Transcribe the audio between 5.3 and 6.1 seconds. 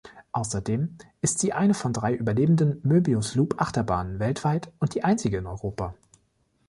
in Europa.